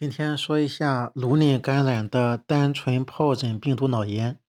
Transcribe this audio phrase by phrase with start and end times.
[0.00, 4.40] 今天说一下颅内感染的单纯疱疹病毒脑炎。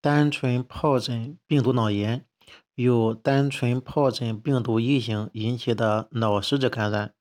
[0.00, 2.24] 单纯疱疹病毒脑炎
[2.76, 7.12] 由单纯疱疹病毒一型引起的脑实质感染。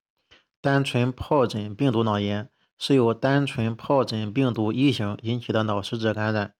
[0.62, 6.54] 单纯疱疹病毒脑炎是由单纯疱疹病毒一型引起的脑实质感染。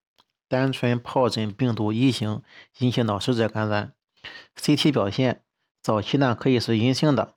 [0.48, 2.42] 单纯疱疹病毒一型
[2.78, 3.92] 引起脑实质感染。
[4.56, 5.44] CT 表现
[5.80, 7.36] 早期呢可以是阴性的，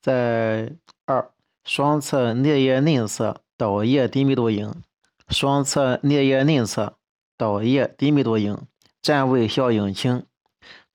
[0.00, 1.31] 在二。
[1.64, 4.82] 双侧颞叶内侧倒叶低密度影，
[5.28, 6.96] 双侧颞叶内侧
[7.36, 8.66] 倒叶低密度影，
[9.00, 10.26] 占位效应轻。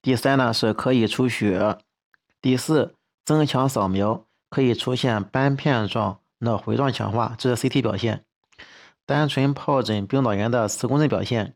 [0.02, 1.78] 第三呢是可以出血。
[2.40, 8.24] 第四，增强扫描可以出现斑片状脑回状强化，这是 CT 表现。
[9.06, 11.54] 单纯疱疹病脑炎的磁共振表现，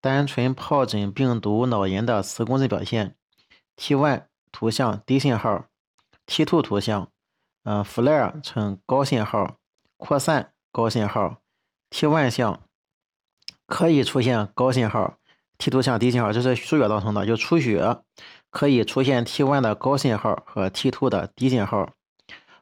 [0.00, 3.14] 单纯疱疹病毒脑炎的磁共振表现
[3.76, 5.66] ，T1 图像低信号
[6.26, 7.08] ，T2 图像。
[7.64, 9.56] 嗯，flare 呈高信号，
[9.96, 11.38] 扩散高信号
[11.90, 12.60] ，T1 项
[13.66, 15.16] 可以出现高信号
[15.58, 17.98] ，T2 项低信号，这是输血造成的，就出血
[18.50, 21.90] 可以出现 T1 的高信号和 T2 的低信号。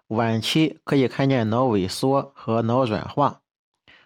[0.06, 3.40] 晚期可以看见脑萎缩和脑软化，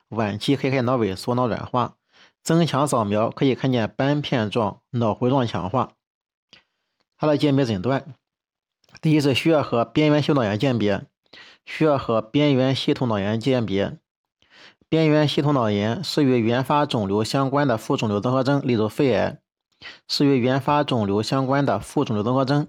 [0.08, 1.96] 晚期可以看见脑萎缩、脑软化。
[2.42, 5.94] 增强扫描可以看见斑片状脑回状强化。
[7.18, 8.14] 它的鉴别诊断。
[9.00, 11.06] 第一是血和边缘系统脑炎鉴别，
[11.64, 13.98] 血和边缘系统脑炎鉴别，
[14.88, 19.38] 边缘系统脑炎是与原发肿瘤相关的副肿瘤综合征，例如肺癌，
[20.08, 22.68] 是与原发肿瘤相关的副肿瘤综合征，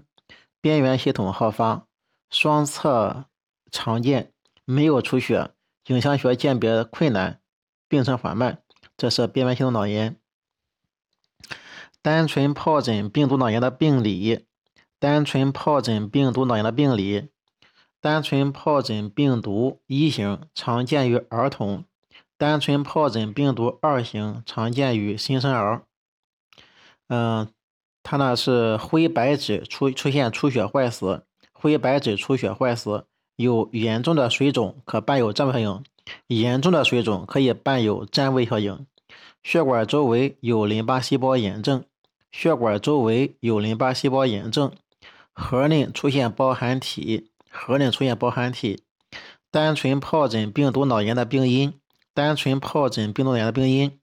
[0.60, 1.86] 边缘系统好发，
[2.30, 3.24] 双侧
[3.70, 4.32] 常见，
[4.64, 5.50] 没有出血，
[5.86, 7.40] 影像学鉴别困难，
[7.88, 8.62] 病程缓慢，
[8.96, 10.16] 这是边缘系统脑炎。
[12.02, 14.47] 单纯疱疹病毒脑炎的病理。
[15.00, 17.28] 单纯疱疹病毒脑炎的病理，
[18.00, 21.84] 单纯疱疹病毒一型常见于儿童，
[22.36, 25.82] 单纯疱疹病毒二型常见于新生儿。
[27.06, 27.48] 嗯，
[28.02, 31.22] 它呢是灰白质出出现出血坏死，
[31.52, 33.04] 灰白质出血坏死，
[33.36, 35.84] 有严重的水肿，可伴有占位效应，
[36.26, 38.84] 严重的水肿可以伴有占位效应，
[39.44, 41.84] 血管周围有淋巴细胞炎症，
[42.32, 44.72] 血管周围有淋巴细胞炎症。
[45.38, 48.82] 核内出现包含体，核内出现包含体。
[49.52, 51.72] 单纯疱疹病毒脑炎的病因，
[52.12, 53.98] 单纯疱疹病毒脑炎的病因，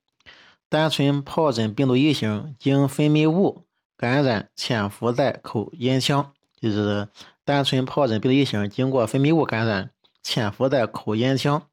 [0.70, 3.66] 单纯疱疹病毒一型经分泌物
[3.98, 7.10] 感染潜伏在口咽腔，就是
[7.44, 9.92] 单纯疱疹病毒一型经过分泌物感染
[10.24, 11.68] 潜伏在口咽腔，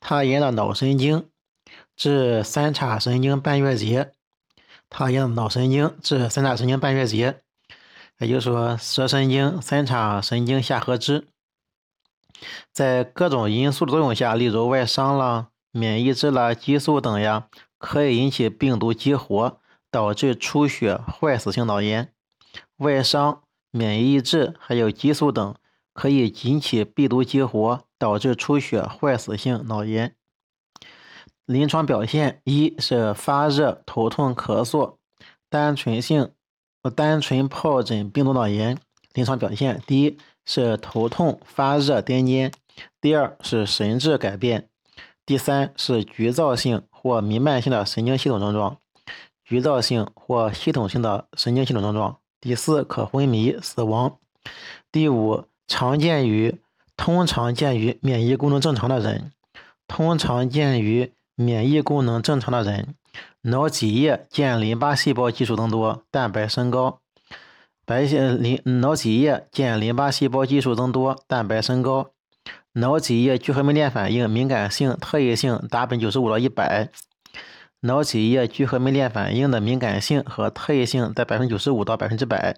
[0.00, 1.28] 它沿着脑神经
[1.94, 4.10] 至三叉神经半月节，
[4.88, 7.41] 它沿着脑神经至三叉神经半月节。
[8.22, 11.26] 也就是说，舌神经、三叉神经下颌支，
[12.72, 19.58] 在各种因素的作用下，例如外伤啦、免疫质啦、激素等呀，可以引起病毒激活，
[19.90, 22.12] 导致出血坏死性脑炎。
[22.76, 25.56] 外伤、免疫质还有激素等，
[25.92, 30.14] 可以引起病毒激活，导致出血坏死性脑炎。
[31.44, 34.98] 临床表现一是发热、头痛、咳嗽，
[35.50, 36.30] 单纯性。
[36.90, 38.78] 单纯疱疹病毒脑炎
[39.14, 42.52] 临床表现：第一是头痛、发热、癫痫；
[43.00, 44.62] 第二是神志改变；
[45.24, 48.78] 第三是局灶性或弥漫性的神经系统症状，
[49.44, 54.18] 局灶性或系统性的神经系统症状；第四可昏迷、死亡；
[54.90, 56.60] 第五常见于
[56.96, 59.30] 通常见于免疫功能正常的人，
[59.86, 62.94] 通常见于免疫功能正常的人。
[63.42, 67.00] 脑脊液见淋巴细胞基数增多，蛋白升高。
[67.84, 72.12] 白细淋脑脊液见淋巴细胞基数增多，蛋白升高。
[72.74, 76.90] 脑脊液聚合酶链反应敏感性、特异性达百分之九十五到一百。
[77.80, 82.56] 脑脊液聚合酶链反应的敏感性和特异性在百分之九十五到百分之百。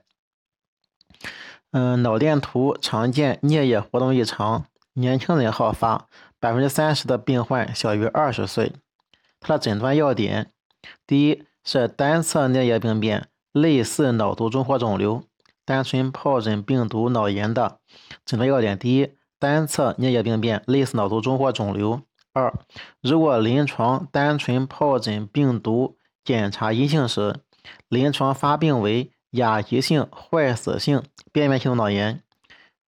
[1.73, 6.07] 嗯，脑电图常见颞叶活动异常，年轻人好发，
[6.39, 8.73] 百分之三十的病患小于二十岁。
[9.45, 10.51] 它的诊断要点。
[11.07, 15.23] 第一是单侧颞叶病变，类似脑卒中或肿瘤，
[15.67, 17.79] 单纯疱疹病毒脑炎的
[18.25, 22.01] 诊断要点：第一，单侧颞叶病变，类似脑卒中或肿瘤；
[22.33, 22.53] 二，
[23.03, 27.37] 如果临床单纯疱疹病毒检查阴性时，
[27.89, 31.03] 临床发病为亚急性坏死性
[31.33, 32.23] 边缘性脑炎，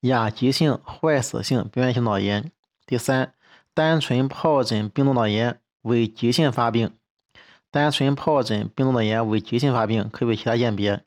[0.01, 2.45] 亚急性坏死性边缘性脑炎；
[2.87, 3.35] 第三，
[3.75, 6.93] 单纯疱疹病毒脑炎为急性发病。
[7.71, 11.05] 单纯疱疹病毒的炎为急性发病，可以为其他鉴别。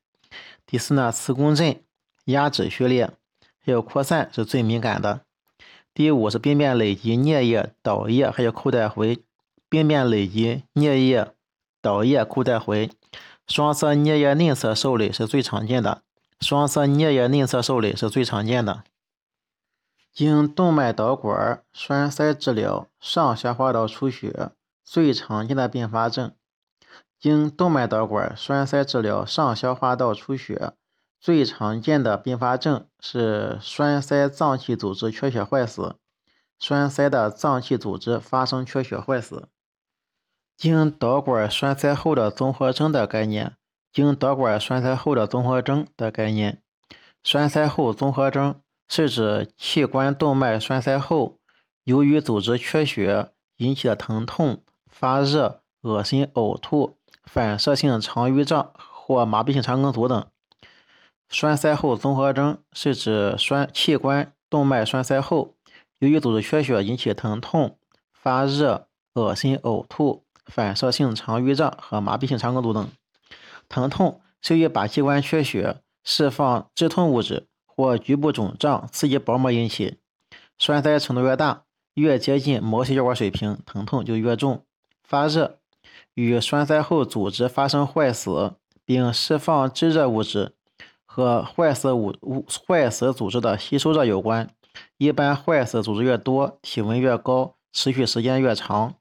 [0.65, 1.81] 第四呢，磁共振
[2.25, 3.11] 压止序列
[3.63, 5.21] 还有扩散是最敏感的。
[5.93, 9.23] 第五是病变累及颞叶、岛叶还有扣带回。
[9.67, 11.33] 病变累及颞叶、
[11.81, 12.89] 岛叶、扣带回。
[13.47, 16.03] 双侧颞叶内侧受累是最常见的。
[16.39, 18.83] 双侧颞叶内侧受累是最常见的。
[20.13, 24.51] 经动脉导管栓塞治疗上消化道出血
[24.91, 26.33] 最常见的并发症。
[27.19, 30.73] 经动脉导管栓塞治疗上消化道出血
[31.19, 35.97] 最常见的并发症是栓塞脏器组织缺血坏死。
[36.57, 39.49] 栓塞的脏器组织发生缺血坏死。
[40.57, 43.55] 经导管栓塞后的综合征的概念。
[43.93, 46.63] 经导管栓塞后的综合征的概念。
[47.23, 48.59] 栓塞后综合征。
[48.87, 51.37] 是指器官动脉栓塞后，
[51.83, 54.63] 由于组织缺血引起的疼痛、
[54.99, 60.27] 发热、恶心、呕吐、反射性肠淤胀或麻痹性肠梗阻等。
[61.29, 65.55] 栓塞后综合征是指栓器官动脉栓塞后，
[65.99, 67.77] 由于组织缺血引起疼痛、
[68.11, 72.89] 发热、恶心、呕吐、反射性肠淤胀和麻痹性肠梗阻等。
[73.69, 77.45] 疼痛是由于靶器官缺血释放致痛物质。
[77.65, 79.99] 或局部肿胀刺激薄膜引起，
[80.57, 81.63] 栓塞程度越大，
[81.93, 84.65] 越接近毛细血管水平，疼痛就越重。
[85.09, 85.57] 发热
[86.13, 88.53] 与栓塞后组织发生坏死，
[88.85, 90.53] 并释放致热物质
[91.03, 94.47] 和坏死物物坏死组织的吸收热有关。
[94.99, 98.93] 一般坏死组织越多，体温越高，持续时间越长。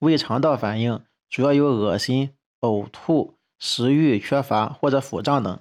[0.00, 5.58] 胃肠道反应主要有恶心、呕吐、食欲缺乏或者腹胀等。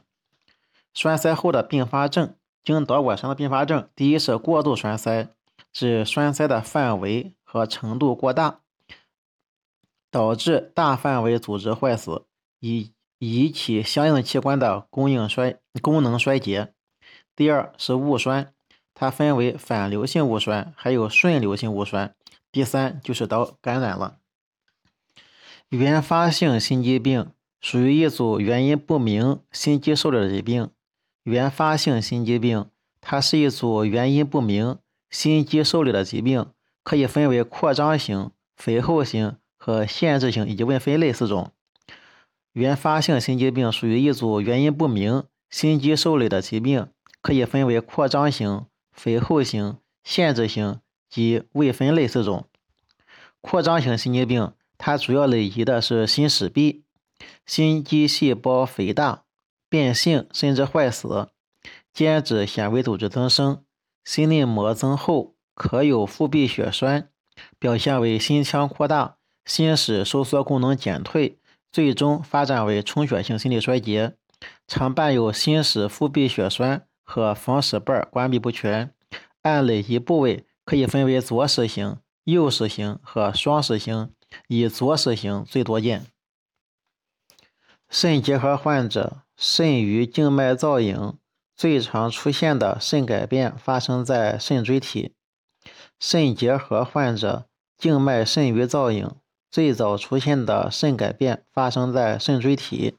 [0.93, 2.35] 栓塞后的并发症。
[2.65, 5.29] 经导管栓的并发症，第一是过度栓塞，
[5.71, 8.61] 指栓塞的范围和程度过大，
[10.11, 12.25] 导致大范围组织坏死，
[12.59, 16.73] 以引起相应器官的供应衰功能衰竭。
[17.35, 18.53] 第二是误栓，
[18.93, 22.15] 它分为反流性误栓，还有顺流性误栓。
[22.51, 24.19] 第三就是导感染了。
[25.69, 30.69] 原发性心肌病属于一组原因不明心肌受累的疾病。
[31.23, 32.69] 原发性心肌病，
[33.01, 34.77] 它是一组原因不明
[35.09, 36.45] 心肌受累的疾病，
[36.83, 41.51] 可以分为扩张型、肥厚型和限制性以及未分类四种。
[42.51, 46.87] 原发性心肌病属于一组原因不明心肌受累的疾病，
[47.19, 52.47] 可以分为扩张型、肥厚型、限制型及未分类四种。
[53.41, 56.83] 扩张型心肌病，它主要累及的是心室壁，
[57.47, 59.23] 心肌细胞肥大。
[59.67, 61.29] 变性甚至坏死，
[61.91, 63.63] 间质纤维组织增生，
[64.03, 67.09] 心内膜增厚，可有腹壁血栓，
[67.57, 71.37] 表现为心腔扩大，心室收缩功能减退，
[71.71, 74.15] 最终发展为充血性心力衰竭。
[74.67, 78.93] 常伴有心室腹壁血栓和房室瓣关闭不全。
[79.43, 84.11] 按累及部位可以分为左室型、右室型和双室型，
[84.47, 86.05] 以左室型最多见。
[87.89, 89.21] 肾结核患者。
[89.37, 91.17] 肾盂静脉造影
[91.57, 95.13] 最常出现的肾改变发生在肾椎体。
[95.99, 99.13] 肾结核患者静脉肾盂造影
[99.55, 102.97] 最早出现的肾改变发生在肾椎体。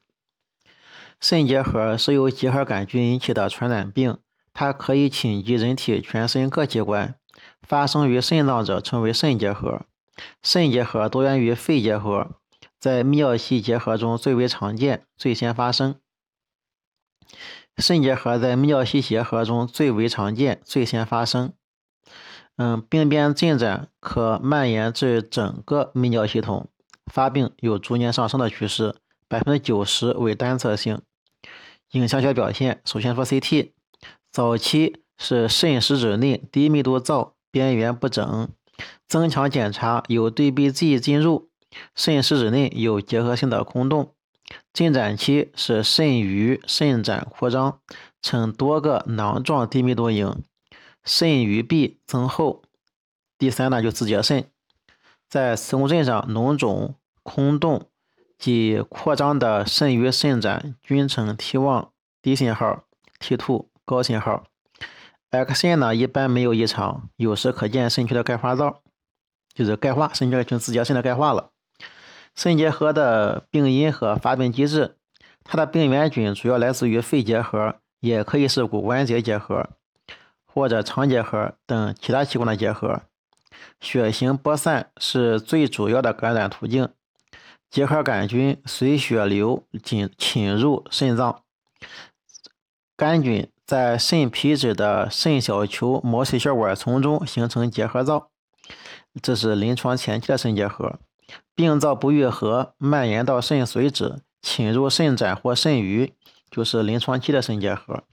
[1.21, 4.17] 肾结核是由结核杆菌引起的传染病，
[4.55, 7.15] 它可以侵及人体全身各器官。
[7.61, 9.83] 发生于肾脏者称为肾结核。
[10.43, 12.31] 肾结核多源于肺结核，
[12.81, 15.97] 在泌尿系结核中最为常见，最先发生。
[17.77, 21.53] 肾结核在泌尿系结核中最为常见，最先发生。
[22.57, 26.69] 嗯，病变进展可蔓延至整个泌尿系统，
[27.07, 28.95] 发病有逐年上升的趋势，
[29.29, 31.01] 百分之九十为单侧性。
[31.93, 33.73] 影像学表现，首先说 CT，
[34.33, 38.49] 早期是肾实质内低密度灶，边缘不整。
[39.07, 41.49] 增强检查有对臂剂进入，
[41.95, 44.15] 肾实质内有结合性的空洞。
[44.73, 47.81] 进展期是肾盂肾展扩张，
[48.21, 50.43] 呈多个囊状低密度影，
[51.07, 52.63] 肾盂壁增厚。
[53.39, 54.51] 第三呢，就自结肾，
[55.29, 57.89] 在磁共振上脓肿、空洞
[58.37, 61.89] 及扩张的肾盂肾展均呈 T1
[62.21, 62.85] 低信号
[63.21, 64.45] ，T2 高信号。
[65.31, 68.83] X 线呢一般没有异常，有时可见肾区的钙化灶，
[69.55, 71.51] 就是钙化，肾区就自结肾的钙化了。
[72.35, 74.97] 肾结核的病因和发病机制，
[75.45, 79.71] 它的病原菌主要来自于肺结核，也可以是骨关节结核
[80.57, 83.03] 或者肠结核等其他器官的结核。
[83.79, 86.89] 血型播散是最主要的感染途径，
[87.69, 91.43] 结核杆菌随血流进侵入肾脏，
[92.97, 98.31] 杆菌在肾皮质的肾小球毛细血管丛中形成结核灶，
[99.21, 100.99] 这是临床前期的肾结核。
[101.55, 106.13] 病灶不愈合，蔓延到肾髓质，侵入肾盏或肾盂，
[106.51, 108.05] 就是临床期的肾结核。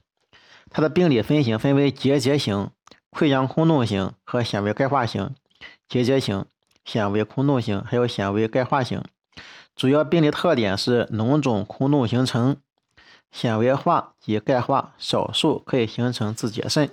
[0.70, 2.70] 它的病理分型分为结节型、
[3.10, 5.34] 溃疡空洞型和纤维钙化型。
[5.88, 6.46] 结节型、
[6.84, 9.02] 纤维空洞型还有纤维钙化型。
[9.76, 12.56] 主要病理特点是脓肿空洞形成。
[13.32, 16.88] 纤维化及钙化少数可以形成自结肾，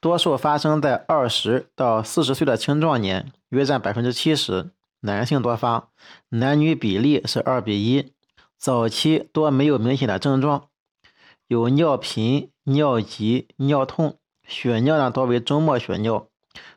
[0.00, 5.88] 多数发生在二十到四十岁的青壮年，约占百分之七十，男性多发，
[6.28, 8.12] 男女比例是二比一。
[8.56, 10.68] 早期多没有明显的症状，
[11.48, 16.28] 有尿频、尿急、尿痛，血尿呢多为中末血尿，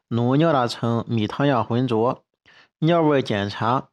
[0.10, 2.24] 脓尿呢呈米汤样浑浊，
[2.80, 3.90] 尿味检查，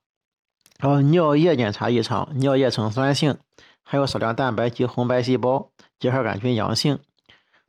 [0.81, 3.37] 哦，尿液检查异常，尿液呈酸性。
[3.83, 7.01] 还有少量蛋白及红白细胞，结核杆菌阳性。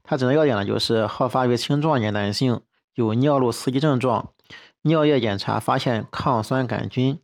[0.03, 2.61] 它诊断要点呢，就是好发于青壮年男性，
[2.93, 4.33] 有尿路刺激症状，
[4.83, 7.19] 尿液检查发现抗酸杆菌，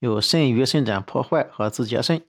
[0.00, 2.22] 有肾盂肾盏破坏和自结肾。